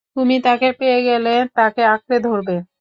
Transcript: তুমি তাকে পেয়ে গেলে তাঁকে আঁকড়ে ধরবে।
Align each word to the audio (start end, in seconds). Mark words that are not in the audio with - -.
তুমি 0.15 0.35
তাকে 0.45 0.67
পেয়ে 0.79 0.99
গেলে 1.07 1.29
তাঁকে 1.55 1.81
আঁকড়ে 1.87 2.17
ধরবে। 2.23 2.55